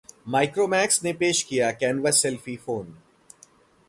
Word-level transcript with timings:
Micromax 0.27 1.03
ने 1.03 1.11
पेश 1.13 1.41
किया 1.43 1.69
कैनवस 1.71 2.21
सेल्फी 2.21 2.55
फोन 2.57 2.93